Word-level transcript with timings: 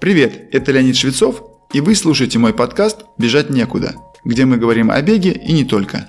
Привет, 0.00 0.48
это 0.52 0.72
Леонид 0.72 0.96
Швецов, 0.96 1.42
и 1.72 1.80
вы 1.80 1.94
слушаете 1.94 2.38
мой 2.38 2.52
подкаст 2.52 3.04
«Бежать 3.16 3.48
некуда», 3.48 3.94
где 4.24 4.44
мы 4.44 4.58
говорим 4.58 4.90
о 4.90 5.00
беге 5.00 5.32
и 5.32 5.52
не 5.52 5.64
только. 5.64 6.08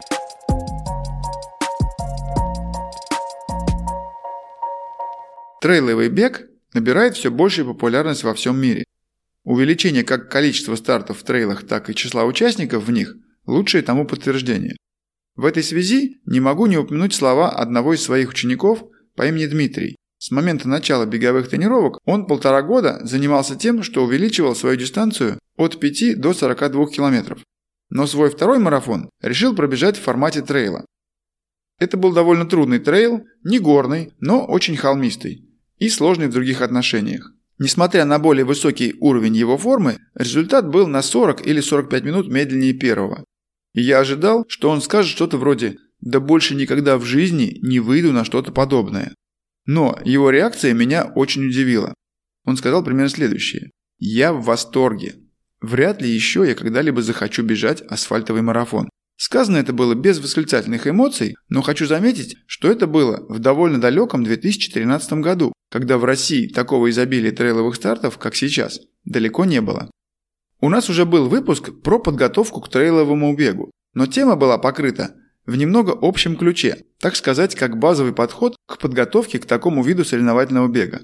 Трейловый 5.62 6.10
бег 6.10 6.48
набирает 6.74 7.16
все 7.16 7.32
большую 7.32 7.68
популярность 7.68 8.24
во 8.24 8.34
всем 8.34 8.60
мире. 8.60 8.86
Увеличение 9.44 10.04
как 10.04 10.30
количества 10.30 10.76
стартов 10.76 11.20
в 11.20 11.24
трейлах, 11.24 11.66
так 11.66 11.90
и 11.90 11.96
числа 11.96 12.26
участников 12.26 12.86
в 12.86 12.92
них– 12.92 13.16
лучшее 13.46 13.84
тому 13.84 14.06
подтверждение. 14.06 14.76
В 15.36 15.46
этой 15.46 15.64
связи 15.64 16.20
не 16.26 16.40
могу 16.40 16.66
не 16.66 16.78
упомянуть 16.78 17.14
слова 17.14 17.52
одного 17.52 17.94
из 17.94 18.02
своих 18.02 18.30
учеников 18.30 18.84
по 19.16 19.28
имени 19.28 19.46
Дмитрий. 19.46 19.96
С 20.26 20.32
момента 20.32 20.68
начала 20.68 21.06
беговых 21.06 21.50
тренировок 21.50 22.00
он 22.04 22.26
полтора 22.26 22.64
года 22.64 23.00
занимался 23.04 23.56
тем, 23.56 23.84
что 23.84 24.04
увеличивал 24.04 24.56
свою 24.56 24.76
дистанцию 24.76 25.38
от 25.56 25.80
5 25.80 26.20
до 26.20 26.34
42 26.34 26.88
километров. 26.88 27.44
Но 27.92 28.08
свой 28.08 28.32
второй 28.32 28.58
марафон 28.58 29.12
решил 29.22 29.56
пробежать 29.56 29.98
в 29.98 30.02
формате 30.02 30.42
трейла. 30.42 30.84
Это 31.78 31.98
был 31.98 32.12
довольно 32.12 32.48
трудный 32.48 32.80
трейл, 32.80 33.24
не 33.44 33.60
горный, 33.60 34.14
но 34.20 34.44
очень 34.48 34.76
холмистый 34.76 35.48
и 35.78 35.90
сложный 35.90 36.26
в 36.26 36.32
других 36.34 36.64
отношениях. 36.64 37.32
Несмотря 37.60 38.04
на 38.04 38.18
более 38.18 38.46
высокий 38.46 38.96
уровень 39.00 39.36
его 39.36 39.60
формы, 39.60 40.00
результат 40.16 40.68
был 40.68 40.88
на 40.88 41.04
40 41.04 41.46
или 41.46 41.62
45 41.62 42.04
минут 42.04 42.30
медленнее 42.30 42.74
первого. 42.74 43.24
И 43.76 43.82
я 43.84 44.00
ожидал, 44.00 44.46
что 44.48 44.72
он 44.72 44.82
скажет 44.82 45.12
что-то 45.12 45.38
вроде 45.38 45.78
«да 46.02 46.20
больше 46.20 46.56
никогда 46.56 46.98
в 46.98 47.06
жизни 47.06 47.60
не 47.62 47.80
выйду 47.80 48.12
на 48.12 48.26
что-то 48.26 48.52
подобное». 48.52 49.14
Но 49.66 50.00
его 50.04 50.30
реакция 50.30 50.74
меня 50.74 51.06
очень 51.16 51.48
удивила. 51.48 51.94
Он 52.46 52.58
сказал 52.58 52.84
примерно 52.84 53.10
следующее. 53.10 53.72
«Я 53.98 54.34
в 54.34 54.44
восторге. 54.44 55.16
Вряд 55.62 56.02
ли 56.02 56.10
еще 56.10 56.46
я 56.48 56.54
когда-либо 56.54 57.02
захочу 57.02 57.44
бежать 57.44 57.82
асфальтовый 57.82 58.42
марафон. 58.42 58.90
Сказано 59.18 59.58
это 59.58 59.72
было 59.72 59.96
без 59.96 60.20
восклицательных 60.20 60.88
эмоций, 60.88 61.36
но 61.48 61.62
хочу 61.62 61.86
заметить, 61.86 62.36
что 62.48 62.70
это 62.70 62.86
было 62.86 63.26
в 63.30 63.40
довольно 63.40 63.80
далеком 63.80 64.24
2013 64.24 65.14
году, 65.14 65.54
когда 65.72 65.98
в 65.98 66.04
России 66.04 66.48
такого 66.48 66.90
изобилия 66.90 67.32
трейловых 67.32 67.76
стартов, 67.76 68.18
как 68.18 68.36
сейчас, 68.36 68.80
далеко 69.06 69.46
не 69.46 69.62
было. 69.62 69.90
У 70.60 70.70
нас 70.70 70.90
уже 70.90 71.06
был 71.06 71.30
выпуск 71.30 71.82
про 71.82 72.00
подготовку 72.00 72.60
к 72.60 72.70
трейловому 72.70 73.36
бегу, 73.36 73.72
но 73.94 74.06
тема 74.06 74.36
была 74.36 74.58
покрыта 74.58 75.16
в 75.46 75.56
немного 75.56 75.98
общем 76.02 76.36
ключе, 76.36 76.86
так 77.00 77.16
сказать, 77.16 77.56
как 77.56 77.78
базовый 77.78 78.14
подход 78.14 78.56
к 78.68 78.78
подготовке 78.78 79.40
к 79.40 79.46
такому 79.46 79.84
виду 79.84 80.04
соревновательного 80.06 80.68
бега. 80.68 81.02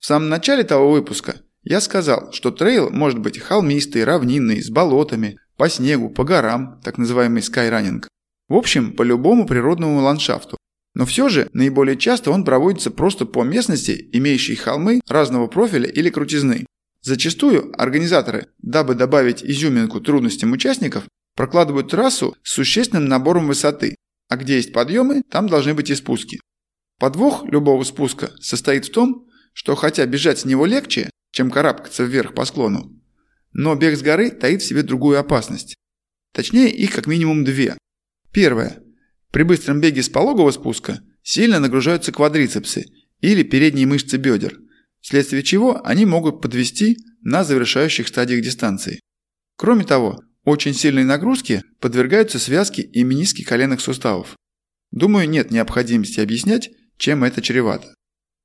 В 0.00 0.06
самом 0.06 0.28
начале 0.28 0.64
того 0.64 0.90
выпуска 0.90 1.36
я 1.62 1.80
сказал, 1.80 2.32
что 2.32 2.50
трейл 2.50 2.90
может 2.90 3.18
быть 3.18 3.38
холмистый, 3.38 4.04
равнинный, 4.04 4.62
с 4.62 4.68
болотами, 4.68 5.38
по 5.56 5.68
снегу, 5.68 6.10
по 6.10 6.24
горам, 6.24 6.80
так 6.82 6.98
называемый 6.98 7.42
скайранинг. 7.42 8.08
В 8.48 8.54
общем, 8.54 8.92
по 8.92 9.02
любому 9.02 9.46
природному 9.46 10.00
ландшафту. 10.00 10.58
Но 10.94 11.06
все 11.06 11.28
же 11.28 11.48
наиболее 11.52 11.96
часто 11.96 12.30
он 12.30 12.44
проводится 12.44 12.90
просто 12.90 13.24
по 13.26 13.42
местности, 13.42 14.08
имеющей 14.12 14.54
холмы 14.54 15.00
разного 15.08 15.46
профиля 15.46 15.88
или 15.88 16.10
крутизны. 16.10 16.66
Зачастую 17.02 17.72
организаторы, 17.80 18.46
дабы 18.58 18.94
добавить 18.94 19.42
изюминку 19.42 20.00
трудностям 20.00 20.52
участников, 20.52 21.04
прокладывают 21.34 21.90
трассу 21.90 22.36
с 22.42 22.52
существенным 22.52 23.06
набором 23.06 23.46
высоты, 23.46 23.96
а 24.28 24.36
где 24.36 24.56
есть 24.56 24.72
подъемы, 24.72 25.22
там 25.30 25.48
должны 25.48 25.74
быть 25.74 25.90
и 25.90 25.94
спуски. 25.94 26.40
Подвох 26.98 27.44
любого 27.44 27.82
спуска 27.84 28.32
состоит 28.40 28.86
в 28.86 28.92
том, 28.92 29.26
что 29.52 29.74
хотя 29.74 30.06
бежать 30.06 30.40
с 30.40 30.44
него 30.44 30.66
легче, 30.66 31.10
чем 31.32 31.50
карабкаться 31.50 32.04
вверх 32.04 32.34
по 32.34 32.44
склону, 32.44 33.00
но 33.52 33.74
бег 33.74 33.96
с 33.96 34.02
горы 34.02 34.30
таит 34.30 34.62
в 34.62 34.66
себе 34.66 34.82
другую 34.82 35.18
опасность. 35.18 35.74
Точнее, 36.32 36.70
их 36.70 36.92
как 36.92 37.06
минимум 37.06 37.44
две. 37.44 37.76
Первое. 38.32 38.82
При 39.30 39.42
быстром 39.44 39.80
беге 39.80 40.02
с 40.02 40.08
пологого 40.08 40.50
спуска 40.50 41.00
сильно 41.22 41.60
нагружаются 41.60 42.12
квадрицепсы 42.12 42.86
или 43.20 43.42
передние 43.42 43.86
мышцы 43.86 44.16
бедер, 44.16 44.58
вследствие 45.00 45.42
чего 45.42 45.84
они 45.86 46.06
могут 46.06 46.40
подвести 46.40 46.98
на 47.22 47.44
завершающих 47.44 48.08
стадиях 48.08 48.42
дистанции. 48.42 49.00
Кроме 49.56 49.84
того, 49.84 50.20
очень 50.44 50.74
сильной 50.74 51.04
нагрузке 51.04 51.62
подвергаются 51.80 52.38
связки 52.38 52.80
и 52.80 53.02
мениски 53.02 53.42
коленных 53.42 53.80
суставов. 53.80 54.36
Думаю, 54.90 55.28
нет 55.28 55.50
необходимости 55.50 56.20
объяснять, 56.20 56.70
чем 56.96 57.24
это 57.24 57.42
чревато. 57.42 57.94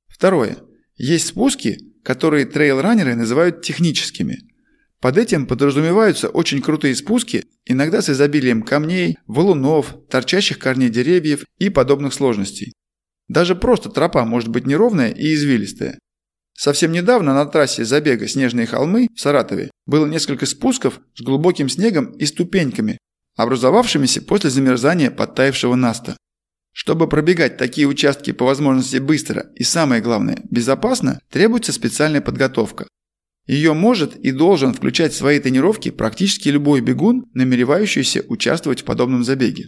Второе. 0.08 0.58
Есть 0.96 1.28
спуски, 1.28 1.78
которые 2.02 2.46
трейл-раннеры 2.46 3.14
называют 3.14 3.62
техническими– 3.62 4.38
под 5.00 5.16
этим 5.16 5.46
подразумеваются 5.46 6.28
очень 6.28 6.60
крутые 6.60 6.94
спуски, 6.94 7.46
иногда 7.64 8.02
с 8.02 8.10
изобилием 8.10 8.62
камней, 8.62 9.16
валунов, 9.26 9.96
торчащих 10.10 10.58
корней 10.58 10.90
деревьев 10.90 11.44
и 11.58 11.70
подобных 11.70 12.12
сложностей. 12.12 12.74
Даже 13.26 13.54
просто 13.54 13.88
тропа 13.88 14.26
может 14.26 14.50
быть 14.50 14.66
неровная 14.66 15.10
и 15.10 15.32
извилистая. 15.32 15.98
Совсем 16.54 16.92
недавно 16.92 17.34
на 17.34 17.46
трассе 17.46 17.84
забега 17.84 18.28
«Снежные 18.28 18.66
холмы» 18.66 19.08
в 19.14 19.20
Саратове 19.20 19.70
было 19.86 20.06
несколько 20.06 20.46
спусков 20.46 21.00
с 21.14 21.22
глубоким 21.22 21.68
снегом 21.68 22.12
и 22.12 22.26
ступеньками, 22.26 22.98
образовавшимися 23.36 24.22
после 24.22 24.50
замерзания 24.50 25.10
подтаявшего 25.10 25.74
наста. 25.74 26.16
Чтобы 26.72 27.08
пробегать 27.08 27.56
такие 27.56 27.86
участки 27.86 28.32
по 28.32 28.44
возможности 28.44 28.98
быстро 28.98 29.50
и, 29.56 29.64
самое 29.64 30.00
главное, 30.02 30.38
безопасно, 30.50 31.20
требуется 31.30 31.72
специальная 31.72 32.20
подготовка. 32.20 32.86
Ее 33.46 33.72
может 33.72 34.14
и 34.16 34.30
должен 34.30 34.74
включать 34.74 35.12
в 35.12 35.16
свои 35.16 35.40
тренировки 35.40 35.90
практически 35.90 36.48
любой 36.48 36.80
бегун, 36.80 37.24
намеревающийся 37.34 38.22
участвовать 38.28 38.82
в 38.82 38.84
подобном 38.84 39.24
забеге. 39.24 39.66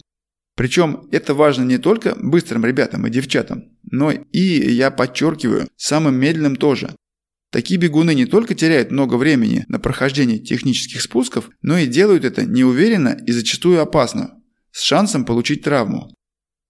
Причем 0.54 1.08
это 1.10 1.34
важно 1.34 1.64
не 1.64 1.78
только 1.78 2.14
быстрым 2.16 2.64
ребятам 2.64 3.06
и 3.06 3.10
девчатам, 3.10 3.70
но 3.90 4.10
и, 4.10 4.38
я 4.38 4.90
подчеркиваю, 4.90 5.68
самым 5.76 6.16
медленным 6.16 6.56
тоже. 6.56 6.94
Такие 7.50 7.78
бегуны 7.78 8.14
не 8.14 8.26
только 8.26 8.54
теряют 8.54 8.90
много 8.90 9.16
времени 9.16 9.64
на 9.68 9.78
прохождение 9.78 10.38
технических 10.38 11.02
спусков, 11.02 11.50
но 11.60 11.78
и 11.78 11.86
делают 11.86 12.24
это 12.24 12.44
неуверенно 12.44 13.16
и 13.26 13.32
зачастую 13.32 13.80
опасно, 13.80 14.40
с 14.70 14.82
шансом 14.82 15.24
получить 15.24 15.62
травму. 15.62 16.14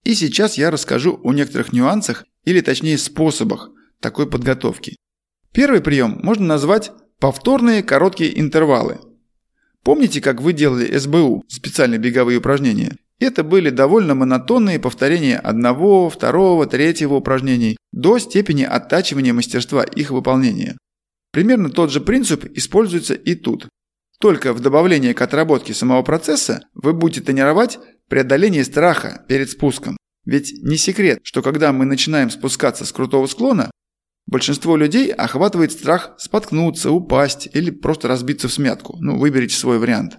И 0.03 0.13
сейчас 0.15 0.57
я 0.57 0.71
расскажу 0.71 1.19
о 1.23 1.33
некоторых 1.33 1.71
нюансах 1.71 2.25
или 2.43 2.61
точнее 2.61 2.97
способах 2.97 3.69
такой 4.01 4.29
подготовки. 4.29 4.97
Первый 5.53 5.81
прием 5.81 6.19
можно 6.21 6.45
назвать 6.45 6.91
Повторные 7.23 7.83
короткие 7.83 8.37
интервалы. 8.37 8.99
Помните, 9.81 10.19
как 10.19 10.41
вы 10.41 10.51
делали 10.51 10.97
СБУ, 10.97 11.45
специальные 11.47 11.97
беговые 11.97 12.37
упражнения? 12.37 12.97
Это 13.23 13.41
были 13.41 13.69
довольно 13.69 14.15
монотонные 14.15 14.79
повторения 14.79 15.37
одного, 15.37 16.09
второго, 16.09 16.65
третьего 16.65 17.13
упражнений 17.13 17.77
до 17.93 18.19
степени 18.19 18.63
оттачивания 18.63 19.31
мастерства 19.31 19.81
их 19.81 20.11
выполнения. 20.11 20.77
Примерно 21.31 21.69
тот 21.69 21.89
же 21.89 22.01
принцип 22.01 22.43
используется 22.53 23.13
и 23.13 23.35
тут. 23.35 23.69
Только 24.19 24.51
в 24.51 24.59
добавлении 24.59 25.13
к 25.13 25.21
отработке 25.21 25.73
самого 25.73 26.01
процесса 26.01 26.65
вы 26.73 26.91
будете 26.91 27.21
тренировать 27.21 27.79
преодоление 28.09 28.65
страха 28.65 29.23
перед 29.29 29.49
спуском. 29.49 29.95
Ведь 30.25 30.51
не 30.61 30.75
секрет, 30.75 31.19
что 31.23 31.41
когда 31.41 31.71
мы 31.71 31.85
начинаем 31.85 32.29
спускаться 32.29 32.83
с 32.85 32.91
крутого 32.91 33.27
склона, 33.27 33.71
Большинство 34.25 34.77
людей 34.77 35.11
охватывает 35.11 35.73
страх 35.73 36.13
споткнуться, 36.17 36.91
упасть 36.91 37.49
или 37.53 37.71
просто 37.71 38.07
разбиться 38.07 38.47
в 38.47 38.53
смятку. 38.53 38.95
Ну, 39.01 39.17
выберите 39.17 39.53
свой 39.53 39.79
вариант. 39.79 40.17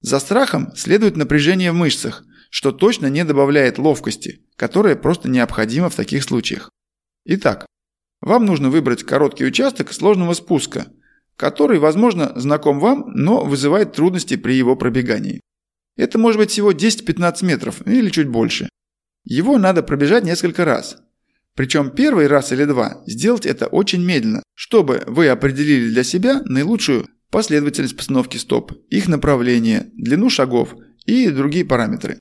За 0.00 0.20
страхом 0.20 0.70
следует 0.76 1.16
напряжение 1.16 1.72
в 1.72 1.74
мышцах, 1.74 2.24
что 2.50 2.72
точно 2.72 3.06
не 3.06 3.24
добавляет 3.24 3.78
ловкости, 3.78 4.46
которая 4.56 4.96
просто 4.96 5.28
необходима 5.28 5.90
в 5.90 5.94
таких 5.94 6.24
случаях. 6.24 6.70
Итак, 7.24 7.66
вам 8.20 8.46
нужно 8.46 8.70
выбрать 8.70 9.04
короткий 9.04 9.44
участок 9.44 9.92
сложного 9.92 10.34
спуска, 10.34 10.86
который, 11.36 11.78
возможно, 11.78 12.32
знаком 12.36 12.80
вам, 12.80 13.12
но 13.14 13.44
вызывает 13.44 13.92
трудности 13.92 14.36
при 14.36 14.54
его 14.54 14.76
пробегании. 14.76 15.40
Это 15.96 16.18
может 16.18 16.38
быть 16.38 16.50
всего 16.50 16.72
10-15 16.72 17.44
метров 17.44 17.86
или 17.86 18.10
чуть 18.10 18.28
больше. 18.28 18.68
Его 19.24 19.58
надо 19.58 19.82
пробежать 19.82 20.24
несколько 20.24 20.64
раз– 20.64 20.96
причем 21.58 21.90
первый 21.90 22.28
раз 22.28 22.52
или 22.52 22.62
два 22.62 23.02
сделать 23.04 23.44
это 23.44 23.66
очень 23.66 24.00
медленно, 24.04 24.44
чтобы 24.54 25.02
вы 25.08 25.26
определили 25.26 25.90
для 25.90 26.04
себя 26.04 26.40
наилучшую 26.44 27.08
последовательность 27.32 27.96
постановки 27.96 28.36
стоп, 28.36 28.70
их 28.90 29.08
направление, 29.08 29.90
длину 29.96 30.30
шагов 30.30 30.76
и 31.04 31.28
другие 31.30 31.64
параметры. 31.64 32.20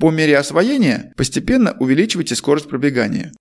По 0.00 0.10
мере 0.10 0.36
освоения 0.38 1.12
постепенно 1.16 1.76
увеличивайте 1.78 2.34
скорость 2.34 2.68
пробегания. 2.68 3.32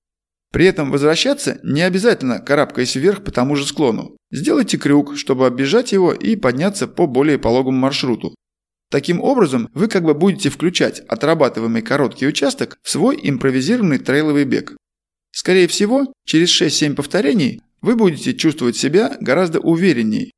При 0.51 0.65
этом 0.65 0.91
возвращаться 0.91 1.59
не 1.63 1.81
обязательно 1.81 2.39
карабкаясь 2.39 2.95
вверх 2.95 3.23
по 3.23 3.31
тому 3.31 3.55
же 3.55 3.65
склону. 3.65 4.17
Сделайте 4.31 4.77
крюк, 4.77 5.17
чтобы 5.17 5.47
оббежать 5.47 5.91
его 5.93 6.11
и 6.11 6.35
подняться 6.35 6.87
по 6.87 7.07
более 7.07 7.39
пологому 7.39 7.77
маршруту. 7.77 8.35
Таким 8.91 9.21
образом, 9.21 9.69
вы 9.73 9.87
как 9.87 10.03
бы 10.03 10.13
будете 10.13 10.49
включать 10.49 10.99
отрабатываемый 11.07 11.81
короткий 11.81 12.27
участок 12.27 12.77
в 12.83 12.89
свой 12.89 13.19
импровизированный 13.21 13.99
трейловый 13.99 14.45
бег. 14.45 14.75
Скорее 15.31 15.67
всего, 15.67 16.11
через 16.25 16.49
6-7 16.61 16.95
повторений 16.95 17.61
вы 17.81 17.95
будете 17.95 18.33
чувствовать 18.33 18.75
себя 18.75 19.15
гораздо 19.21 19.59
увереннее 19.59 20.31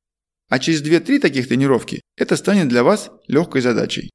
а 0.52 0.60
через 0.60 0.84
2-3 0.84 1.20
таких 1.20 1.48
тренировки 1.48 2.02
это 2.18 2.36
станет 2.36 2.68
для 2.68 2.84
вас 2.84 3.10
легкой 3.28 3.62
задачей. 3.62 4.12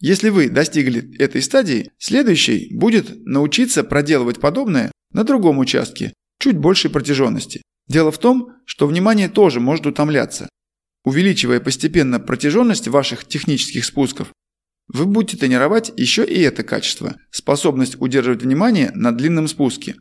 Если 0.00 0.28
вы 0.28 0.48
достигли 0.48 1.16
этой 1.18 1.42
стадии, 1.42 1.90
следующей 1.98 2.68
будет 2.72 3.26
научиться 3.26 3.82
проделывать 3.82 4.40
подобное 4.40 4.92
на 5.12 5.24
другом 5.24 5.58
участке, 5.58 6.12
чуть 6.38 6.56
большей 6.56 6.90
протяженности. 6.90 7.62
Дело 7.88 8.12
в 8.12 8.18
том, 8.18 8.52
что 8.64 8.86
внимание 8.86 9.28
тоже 9.28 9.60
может 9.60 9.86
утомляться. 9.86 10.48
Увеличивая 11.04 11.58
постепенно 11.58 12.20
протяженность 12.20 12.86
ваших 12.86 13.24
технических 13.26 13.84
спусков, 13.84 14.32
вы 14.88 15.06
будете 15.06 15.36
тренировать 15.36 15.92
еще 15.96 16.24
и 16.24 16.40
это 16.40 16.62
качество– 16.62 17.16
способность 17.30 18.00
удерживать 18.00 18.42
внимание 18.42 18.90
на 18.94 19.12
длинном 19.12 19.48
спуске. 19.48 19.96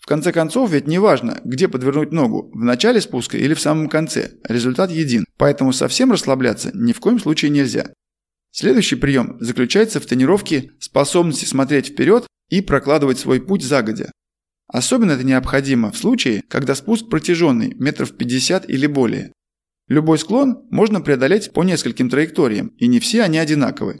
В 0.00 0.06
конце 0.06 0.32
концов, 0.32 0.70
ведь 0.70 0.86
не 0.86 0.98
важно, 0.98 1.40
где 1.44 1.68
подвернуть 1.68 2.12
ногу– 2.12 2.50
в 2.54 2.62
начале 2.62 3.00
спуска 3.00 3.36
или 3.36 3.54
в 3.54 3.60
самом 3.60 3.88
конце, 3.88 4.32
результат 4.44 4.90
един, 4.90 5.24
поэтому 5.38 5.72
совсем 5.72 6.12
расслабляться 6.12 6.70
ни 6.74 6.92
в 6.92 7.00
коем 7.00 7.18
случае 7.18 7.50
нельзя. 7.50 7.90
Следующий 8.60 8.96
прием 8.96 9.36
заключается 9.38 10.00
в 10.00 10.06
тренировке 10.06 10.72
способности 10.80 11.44
смотреть 11.44 11.90
вперед 11.90 12.26
и 12.48 12.60
прокладывать 12.60 13.20
свой 13.20 13.40
путь 13.40 13.62
загодя. 13.62 14.10
Особенно 14.66 15.12
это 15.12 15.22
необходимо 15.22 15.92
в 15.92 15.96
случае, 15.96 16.42
когда 16.48 16.74
спуск 16.74 17.08
протяженный, 17.08 17.76
метров 17.76 18.16
50 18.16 18.68
или 18.68 18.88
более. 18.88 19.32
Любой 19.86 20.18
склон 20.18 20.66
можно 20.70 21.00
преодолеть 21.00 21.52
по 21.52 21.62
нескольким 21.62 22.10
траекториям, 22.10 22.72
и 22.78 22.88
не 22.88 22.98
все 22.98 23.22
они 23.22 23.38
одинаковы. 23.38 24.00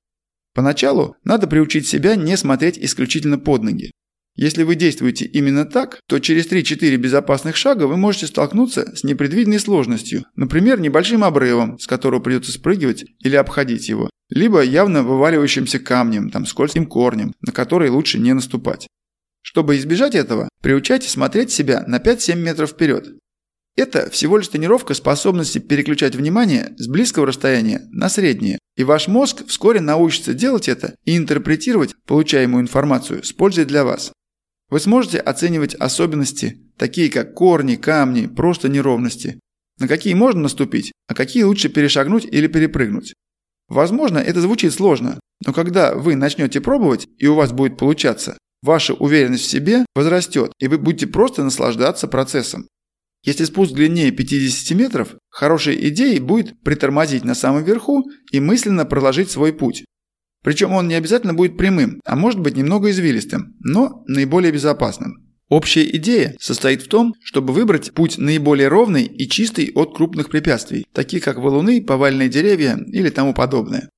Поначалу 0.54 1.14
надо 1.22 1.46
приучить 1.46 1.86
себя 1.86 2.16
не 2.16 2.36
смотреть 2.36 2.78
исключительно 2.80 3.38
под 3.38 3.62
ноги. 3.62 3.92
Если 4.38 4.62
вы 4.62 4.76
действуете 4.76 5.24
именно 5.24 5.64
так, 5.64 5.98
то 6.06 6.20
через 6.20 6.46
3-4 6.46 6.94
безопасных 6.94 7.56
шага 7.56 7.88
вы 7.88 7.96
можете 7.96 8.28
столкнуться 8.28 8.94
с 8.94 9.02
непредвиденной 9.02 9.58
сложностью, 9.58 10.26
например, 10.36 10.78
небольшим 10.78 11.24
обрывом, 11.24 11.76
с 11.80 11.88
которого 11.88 12.20
придется 12.20 12.52
спрыгивать 12.52 13.04
или 13.18 13.34
обходить 13.34 13.88
его, 13.88 14.08
либо 14.30 14.62
явно 14.62 15.02
вываливающимся 15.02 15.80
камнем, 15.80 16.30
там, 16.30 16.46
скользким 16.46 16.86
корнем, 16.86 17.34
на 17.40 17.50
который 17.50 17.90
лучше 17.90 18.20
не 18.20 18.32
наступать. 18.32 18.86
Чтобы 19.42 19.76
избежать 19.76 20.14
этого, 20.14 20.48
приучайте 20.62 21.08
смотреть 21.08 21.50
себя 21.50 21.82
на 21.88 21.96
5-7 21.96 22.36
метров 22.36 22.70
вперед. 22.70 23.08
Это 23.74 24.08
всего 24.08 24.38
лишь 24.38 24.46
тренировка 24.46 24.94
способности 24.94 25.58
переключать 25.58 26.14
внимание 26.14 26.74
с 26.76 26.86
близкого 26.86 27.26
расстояния 27.26 27.88
на 27.90 28.08
среднее, 28.08 28.60
и 28.76 28.84
ваш 28.84 29.08
мозг 29.08 29.44
вскоре 29.48 29.80
научится 29.80 30.32
делать 30.32 30.68
это 30.68 30.94
и 31.04 31.16
интерпретировать 31.16 31.96
получаемую 32.06 32.62
информацию 32.62 33.24
с 33.24 33.32
пользой 33.32 33.64
для 33.64 33.82
вас. 33.82 34.12
Вы 34.70 34.80
сможете 34.80 35.18
оценивать 35.18 35.74
особенности, 35.74 36.60
такие 36.76 37.10
как 37.10 37.34
корни, 37.34 37.76
камни, 37.76 38.26
просто 38.26 38.68
неровности, 38.68 39.40
на 39.78 39.88
какие 39.88 40.14
можно 40.14 40.42
наступить, 40.42 40.92
а 41.06 41.14
какие 41.14 41.44
лучше 41.44 41.68
перешагнуть 41.68 42.26
или 42.26 42.46
перепрыгнуть. 42.48 43.14
Возможно, 43.68 44.18
это 44.18 44.40
звучит 44.40 44.72
сложно, 44.72 45.18
но 45.46 45.52
когда 45.52 45.94
вы 45.94 46.16
начнете 46.16 46.60
пробовать 46.60 47.06
и 47.18 47.26
у 47.26 47.34
вас 47.34 47.52
будет 47.52 47.78
получаться, 47.78 48.36
ваша 48.62 48.94
уверенность 48.94 49.44
в 49.44 49.50
себе 49.50 49.86
возрастет, 49.94 50.52
и 50.58 50.68
вы 50.68 50.78
будете 50.78 51.06
просто 51.06 51.44
наслаждаться 51.44 52.08
процессом. 52.08 52.66
Если 53.24 53.44
спуск 53.44 53.72
длиннее 53.72 54.10
50 54.10 54.76
метров, 54.76 55.16
хорошей 55.28 55.88
идеей 55.88 56.20
будет 56.20 56.60
притормозить 56.62 57.24
на 57.24 57.34
самом 57.34 57.64
верху 57.64 58.04
и 58.32 58.40
мысленно 58.40 58.84
проложить 58.84 59.30
свой 59.30 59.52
путь. 59.52 59.84
Причем 60.42 60.72
он 60.72 60.88
не 60.88 60.94
обязательно 60.94 61.34
будет 61.34 61.56
прямым, 61.56 62.00
а 62.04 62.16
может 62.16 62.40
быть 62.40 62.56
немного 62.56 62.90
извилистым, 62.90 63.56
но 63.60 64.04
наиболее 64.06 64.52
безопасным. 64.52 65.24
Общая 65.48 65.84
идея 65.96 66.36
состоит 66.38 66.82
в 66.82 66.88
том, 66.88 67.14
чтобы 67.22 67.54
выбрать 67.54 67.92
путь 67.92 68.18
наиболее 68.18 68.68
ровный 68.68 69.04
и 69.04 69.28
чистый 69.28 69.72
от 69.74 69.96
крупных 69.96 70.28
препятствий, 70.28 70.86
таких 70.92 71.24
как 71.24 71.38
валуны, 71.38 71.82
повальные 71.82 72.28
деревья 72.28 72.78
или 72.86 73.08
тому 73.08 73.32
подобное. 73.32 73.88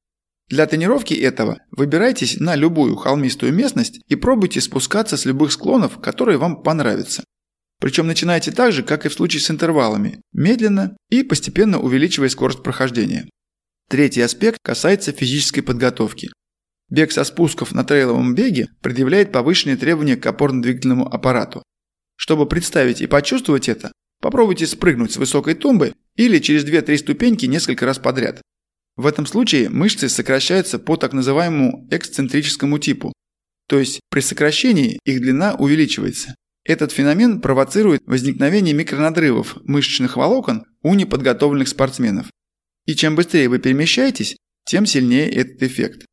Для 0.49 0.67
тренировки 0.67 1.15
этого 1.15 1.59
выбирайтесь 1.71 2.39
на 2.39 2.55
любую 2.57 2.97
холмистую 2.97 3.53
местность 3.53 4.01
и 4.09 4.17
пробуйте 4.17 4.61
спускаться 4.61 5.17
с 5.17 5.25
любых 5.25 5.53
склонов, 5.53 6.01
которые 6.01 6.39
вам 6.39 6.63
понравятся. 6.63 7.25
Причем 7.81 8.07
начинайте 8.07 8.53
так 8.53 8.73
же, 8.73 8.83
как 8.83 9.07
и 9.07 9.09
в 9.09 9.13
случае 9.13 9.41
с 9.41 9.51
интервалами, 9.51 10.21
медленно 10.33 10.97
и 11.09 11.23
постепенно 11.23 11.81
увеличивая 11.81 12.29
скорость 12.29 12.63
прохождения. 12.63 13.29
Третий 13.91 14.21
аспект 14.21 14.61
касается 14.63 15.11
физической 15.11 15.63
подготовки. 15.63 16.31
Бег 16.91 17.11
со 17.11 17.25
спусков 17.25 17.75
на 17.75 17.83
трейловом 17.83 18.37
беге 18.37 18.69
предъявляет 18.83 19.33
повышенные 19.33 19.77
требования 19.77 20.17
к 20.17 20.25
опорно-двигательному 20.25 21.13
аппарату. 21.13 21.65
Чтобы 22.15 22.47
представить 22.47 23.01
и 23.01 23.09
почувствовать 23.09 23.69
это, 23.69 23.91
попробуйте 24.23 24.69
спрыгнуть 24.69 25.11
с 25.11 25.17
высокой 25.17 25.55
тумбы 25.55 25.95
или 26.15 26.39
через 26.39 26.65
2-3 26.65 26.99
ступеньки 26.99 27.47
несколько 27.47 27.85
раз 27.85 27.99
подряд. 27.99 28.41
В 28.95 29.09
этом 29.09 29.27
случае 29.27 29.69
мышцы 29.71 30.09
сокращаются 30.09 30.79
по 30.79 30.97
так 30.97 31.13
называемому 31.13 31.89
эксцентрическому 31.91 32.79
типу, 32.79 33.13
то 33.67 33.81
есть 33.81 33.99
при 34.09 34.21
сокращении 34.21 35.01
их 35.05 35.21
длина 35.21 35.57
увеличивается. 35.57 36.37
Этот 36.65 36.93
феномен 36.93 37.41
провоцирует 37.41 38.03
возникновение 38.07 38.73
микронадрывов 38.73 39.57
мышечных 39.65 40.17
волокон 40.17 40.65
у 40.83 40.95
неподготовленных 40.95 41.67
спортсменов. 41.67 42.29
И 42.87 42.95
чем 42.95 43.15
быстрее 43.15 43.49
вы 43.49 43.59
перемещаетесь, 43.59 44.37
тем 44.65 44.87
сильнее 44.87 45.29
этот 45.31 45.63
эффект. 45.63 46.07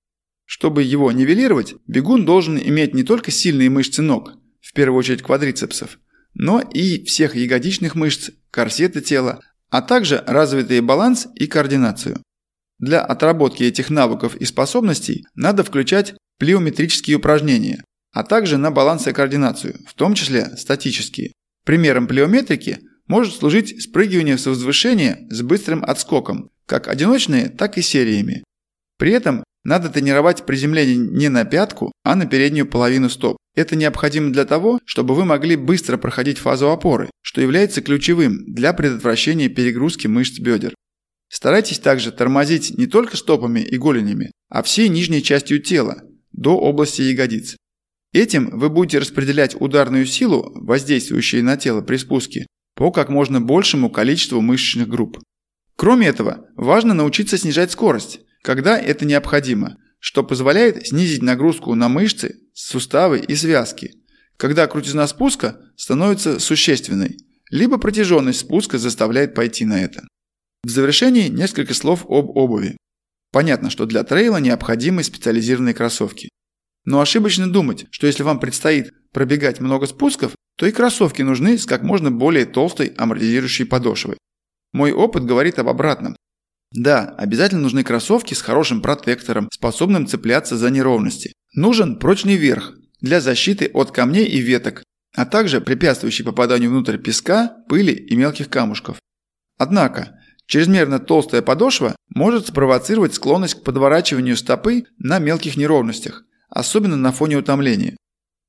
Чтобы 0.46 0.84
его 0.84 1.12
нивелировать, 1.12 1.76
бегун 1.88 2.26
должен 2.26 2.58
иметь 2.58 2.94
не 2.94 3.04
только 3.04 3.32
сильные 3.32 3.70
мышцы 3.70 4.02
ног, 4.02 4.34
в 4.62 4.74
первую 4.74 5.00
очередь 5.00 5.22
квадрицепсов, 5.22 6.00
но 6.34 6.62
и 6.62 7.04
всех 7.04 7.36
ягодичных 7.36 7.96
мышц, 7.96 8.30
корсета 8.52 9.02
тела, 9.02 9.42
а 9.70 9.82
также 9.82 10.24
развитый 10.26 10.80
баланс 10.82 11.28
и 11.36 11.48
координацию. 11.48 12.22
Для 12.80 13.02
отработки 13.02 13.64
этих 13.64 13.90
навыков 13.90 14.36
и 14.36 14.46
способностей 14.46 15.26
надо 15.36 15.64
включать 15.64 16.16
плеометрические 16.40 17.18
упражнения, 17.18 17.84
а 18.14 18.24
также 18.24 18.58
на 18.58 18.72
баланс 18.72 19.08
и 19.08 19.14
координацию, 19.14 19.80
в 19.88 19.94
том 19.96 20.14
числе 20.14 20.56
статические. 20.58 21.34
Примером 21.66 22.08
плеометрики 22.08 22.80
может 23.08 23.36
служить 23.36 23.82
спрыгивание 23.82 24.38
с 24.38 24.46
возвышения 24.46 25.28
с 25.30 25.42
быстрым 25.42 25.84
отскоком, 25.84 26.52
как 26.68 26.88
одиночные, 26.88 27.50
так 27.50 27.78
и 27.78 27.82
сериями. 27.82 28.44
При 29.00 29.12
этом 29.12 29.44
надо 29.64 29.90
тренировать 29.90 30.46
приземление 30.46 30.96
не 30.96 31.30
на 31.30 31.44
пятку, 31.46 31.92
а 32.04 32.16
на 32.16 32.26
переднюю 32.26 32.68
половину 32.68 33.10
стоп. 33.10 33.38
Это 33.56 33.76
необходимо 33.76 34.32
для 34.32 34.46
того, 34.46 34.80
чтобы 34.86 35.16
вы 35.16 35.26
могли 35.26 35.56
быстро 35.56 35.98
проходить 35.98 36.38
фазу 36.38 36.70
опоры, 36.70 37.10
что 37.22 37.42
является 37.42 37.82
ключевым 37.82 38.46
для 38.54 38.74
предотвращения 38.74 39.50
перегрузки 39.50 40.08
мышц 40.08 40.40
бедер. 40.40 40.76
Старайтесь 41.30 41.80
также 41.80 42.12
тормозить 42.12 42.78
не 42.78 42.88
только 42.88 43.18
стопами 43.18 43.60
и 43.60 43.78
голенями, 43.78 44.32
а 44.50 44.64
всей 44.64 44.88
нижней 44.88 45.22
частью 45.22 45.62
тела, 45.62 46.04
до 46.32 46.58
области 46.58 47.02
ягодиц. 47.02 47.58
Этим 48.14 48.58
вы 48.58 48.70
будете 48.70 49.00
распределять 49.00 49.60
ударную 49.60 50.06
силу, 50.06 50.52
воздействующую 50.56 51.44
на 51.44 51.58
тело 51.58 51.82
при 51.82 51.98
спуске, 51.98 52.48
по 52.76 52.92
как 52.92 53.10
можно 53.10 53.42
большему 53.42 53.90
количеству 53.90 54.40
мышечных 54.40 54.88
групп. 54.88 55.20
Кроме 55.78 56.08
этого, 56.08 56.48
важно 56.56 56.96
научиться 56.96 57.38
снижать 57.38 57.72
скорость, 57.72 58.22
когда 58.42 58.80
это 58.80 59.06
необходимо, 59.06 59.78
что 60.00 60.24
позволяет 60.24 60.88
снизить 60.88 61.22
нагрузку 61.22 61.76
на 61.76 61.88
мышцы, 61.88 62.40
суставы 62.54 63.20
и 63.20 63.36
связки, 63.36 63.94
когда 64.38 64.66
крутизна 64.68 65.06
спуска 65.06 65.62
становится 65.76 66.40
существенной, 66.40 67.18
либо 67.52 67.78
протяженность 67.78 68.40
спуска 68.40 68.80
заставляет 68.80 69.36
пойти 69.36 69.66
на 69.66 69.80
это. 69.80 70.02
В 70.64 70.70
завершении 70.70 71.30
несколько 71.30 71.76
слов 71.76 72.06
об 72.10 72.36
обуви. 72.36 72.76
Понятно, 73.32 73.70
что 73.70 73.86
для 73.86 74.04
трейла 74.04 74.38
необходимы 74.38 75.04
специализированные 75.04 75.76
кроссовки. 75.76 76.30
Но 76.86 77.02
ошибочно 77.02 77.52
думать, 77.52 77.86
что 77.92 78.08
если 78.08 78.24
вам 78.24 78.40
предстоит 78.40 78.94
пробегать 79.12 79.60
много 79.60 79.86
спусков, 79.86 80.34
то 80.58 80.66
и 80.66 80.72
кроссовки 80.72 81.22
нужны 81.22 81.58
с 81.58 81.66
как 81.66 81.84
можно 81.84 82.10
более 82.10 82.46
толстой 82.46 82.94
амортизирующей 82.98 83.66
подошвой. 83.66 84.18
Мой 84.74 84.92
опыт 84.92 85.26
говорит 85.26 85.60
об 85.60 85.70
обратном. 85.70 86.16
Да, 86.72 87.16
обязательно 87.18 87.62
нужны 87.62 87.84
кроссовки 87.84 88.34
с 88.34 88.42
хорошим 88.42 88.82
протектором, 88.82 89.50
способным 89.52 90.06
цепляться 90.06 90.58
за 90.58 90.70
неровности. 90.70 91.34
Нужен 91.54 91.98
прочный 91.98 92.36
верх 92.36 92.74
для 93.02 93.22
защиты 93.22 93.70
от 93.74 93.92
камней 93.92 94.26
и 94.26 94.40
веток, 94.40 94.84
а 95.16 95.26
также 95.26 95.62
препятствующий 95.62 96.26
попаданию 96.26 96.70
внутрь 96.70 96.98
песка, 96.98 97.56
пыли 97.70 97.94
и 97.94 98.16
мелких 98.16 98.50
камушков. 98.50 98.98
Однако, 99.58 100.20
чрезмерно 100.46 101.00
толстая 101.00 101.42
подошва 101.42 101.96
может 102.14 102.48
спровоцировать 102.48 103.14
склонность 103.14 103.56
к 103.56 103.64
подворачиванию 103.64 104.36
стопы 104.36 104.84
на 104.98 105.20
мелких 105.20 105.58
неровностях, 105.58 106.24
особенно 106.50 106.98
на 106.98 107.12
фоне 107.12 107.38
утомления. 107.38 107.96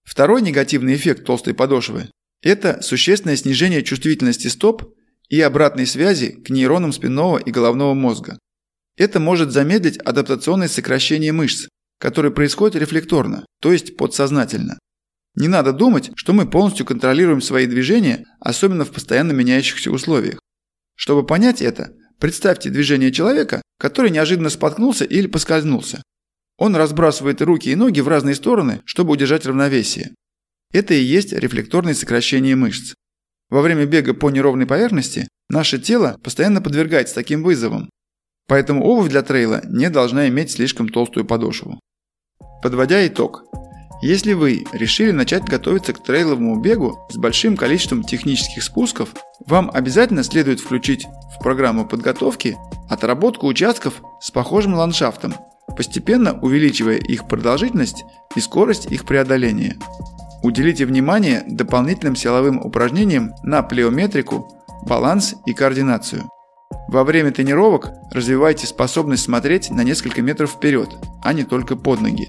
Второй 0.05 0.43
негативный 0.43 0.97
эффект 0.97 1.25
толстой 1.25 1.55
подошвы– 1.55 2.11
это 2.43 2.83
существенное 2.83 3.37
снижение 3.37 3.83
чувствительности 3.83 4.49
стоп 4.49 4.95
и 5.29 5.41
обратной 5.41 5.87
связи 5.87 6.31
к 6.31 6.51
нейронам 6.51 6.93
спинного 6.93 7.39
и 7.39 7.51
головного 7.51 7.95
мозга. 7.95 8.39
Это 8.97 9.21
может 9.21 9.53
замедлить 9.53 9.99
адаптационное 9.99 10.69
сокращение 10.69 11.33
мышц, 11.33 11.69
которое 12.01 12.31
происходит 12.31 12.77
рефлекторно, 12.77 13.47
то 13.61 13.73
есть 13.73 13.97
подсознательно. 13.97 14.79
Не 15.35 15.49
надо 15.49 15.73
думать, 15.73 16.11
что 16.17 16.33
мы 16.33 16.49
полностью 16.49 16.85
контролируем 16.87 17.41
свои 17.41 17.67
движения, 17.67 18.25
особенно 18.41 18.85
в 18.85 18.91
постоянно 18.91 19.33
меняющихся 19.33 19.91
условиях. 19.91 20.41
Чтобы 20.97 21.25
понять 21.25 21.63
это, 21.63 21.93
Представьте 22.19 22.69
движение 22.71 23.13
человека, 23.13 23.63
который 23.79 24.11
неожиданно 24.11 24.51
споткнулся 24.51 25.05
или 25.05 25.29
поскользнулся. 25.29 26.03
Он 26.57 26.75
разбрасывает 26.75 27.41
руки 27.41 27.71
и 27.71 27.77
ноги 27.77 28.01
в 28.01 28.09
разные 28.09 28.35
стороны, 28.35 28.83
чтобы 28.85 29.13
удержать 29.13 29.47
равновесие. 29.47 30.15
Это 30.73 30.95
и 30.95 31.03
есть 31.03 31.33
рефлекторное 31.33 31.95
сокращение 31.95 32.57
мышц. 32.57 32.95
Во 33.51 33.63
время 33.63 33.87
бега 33.87 34.15
по 34.15 34.31
неровной 34.31 34.67
поверхности 34.67 35.29
наше 35.49 35.79
тело 35.79 36.19
постоянно 36.23 36.61
подвергается 36.61 37.15
таким 37.15 37.43
вызовам. 37.43 37.89
Поэтому 38.47 38.85
обувь 38.85 39.11
для 39.11 39.23
трейла 39.23 39.63
не 39.65 39.91
должна 39.91 40.29
иметь 40.29 40.51
слишком 40.51 40.89
толстую 40.89 41.27
подошву. 41.27 41.81
Подводя 42.63 43.07
итог. 43.07 43.45
Если 44.01 44.33
вы 44.33 44.65
решили 44.73 45.11
начать 45.11 45.43
готовиться 45.45 45.93
к 45.93 46.05
трейловому 46.05 46.61
бегу 46.61 46.99
с 47.11 47.17
большим 47.17 47.57
количеством 47.57 48.05
технических 48.05 48.63
спусков, 48.63 49.09
вам 49.45 49.71
обязательно 49.75 50.23
следует 50.23 50.61
включить 50.61 51.07
в 51.07 51.43
программу 51.43 51.85
подготовки 51.85 52.57
отработку 52.89 53.49
участков 53.49 54.01
с 54.21 54.31
похожим 54.31 54.75
ландшафтом, 54.75 55.35
постепенно 55.77 56.39
увеличивая 56.41 56.97
их 56.97 57.27
продолжительность 57.27 58.05
и 58.37 58.41
скорость 58.41 58.87
их 58.87 59.05
преодоления. 59.05 59.77
Уделите 60.43 60.87
внимание 60.87 61.43
дополнительным 61.47 62.15
силовым 62.15 62.59
упражнениям 62.65 63.33
на 63.43 63.63
плеометрику, 63.63 64.49
баланс 64.87 65.35
и 65.47 65.53
координацию. 65.53 66.31
Во 66.89 67.05
время 67.05 67.33
тренировок 67.33 67.91
развивайте 68.13 68.67
способность 68.67 69.25
смотреть 69.25 69.71
на 69.71 69.83
несколько 69.83 70.23
метров 70.23 70.53
вперед, 70.53 70.89
а 71.23 71.33
не 71.33 71.45
только 71.45 71.77
под 71.77 72.01
ноги. 72.01 72.29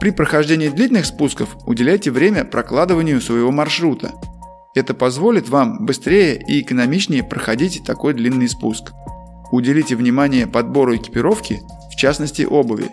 При 0.00 0.12
прохождении 0.12 0.68
длительных 0.68 1.06
спусков 1.06 1.56
уделяйте 1.66 2.10
время 2.12 2.44
прокладыванию 2.44 3.20
своего 3.20 3.50
маршрута. 3.50 4.12
Это 4.74 4.94
позволит 4.94 5.48
вам 5.48 5.84
быстрее 5.84 6.40
и 6.46 6.60
экономичнее 6.60 7.24
проходить 7.24 7.82
такой 7.84 8.14
длинный 8.14 8.48
спуск. 8.48 8.92
Уделите 9.50 9.96
внимание 9.96 10.46
подбору 10.46 10.94
экипировки, 10.94 11.60
в 11.90 11.96
частности 11.96 12.42
обуви. 12.42 12.90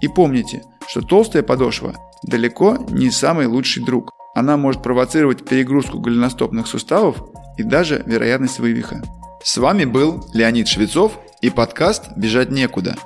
И 0.00 0.08
помните, 0.08 0.62
что 0.88 1.02
толстая 1.02 1.42
подошва 1.42 1.94
далеко 2.22 2.78
не 2.90 3.10
самый 3.10 3.46
лучший 3.46 3.84
друг. 3.84 4.12
Она 4.34 4.56
может 4.56 4.82
провоцировать 4.82 5.44
перегрузку 5.44 5.98
голеностопных 5.98 6.66
суставов 6.66 7.22
и 7.56 7.62
даже 7.62 8.02
вероятность 8.06 8.58
вывиха. 8.58 9.02
С 9.42 9.56
вами 9.56 9.84
был 9.84 10.24
Леонид 10.32 10.68
Швецов 10.68 11.18
и 11.40 11.50
подкаст 11.50 12.10
«Бежать 12.16 12.50
некуда». 12.50 12.96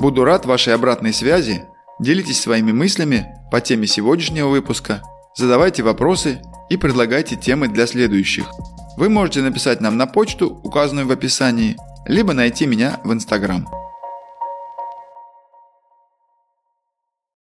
Буду 0.00 0.24
рад 0.24 0.46
вашей 0.46 0.74
обратной 0.74 1.12
связи. 1.12 1.64
Делитесь 1.98 2.40
своими 2.40 2.72
мыслями 2.72 3.26
по 3.50 3.60
теме 3.60 3.86
сегодняшнего 3.86 4.48
выпуска, 4.48 5.02
задавайте 5.36 5.82
вопросы 5.82 6.40
и 6.68 6.76
предлагайте 6.76 7.36
темы 7.36 7.68
для 7.68 7.86
следующих. 7.86 8.46
Вы 8.96 9.08
можете 9.08 9.42
написать 9.42 9.80
нам 9.80 9.96
на 9.96 10.06
почту, 10.06 10.60
указанную 10.62 11.06
в 11.06 11.10
описании, 11.10 11.76
либо 12.06 12.32
найти 12.32 12.66
меня 12.66 13.00
в 13.04 13.12
Инстаграм. 13.12 13.66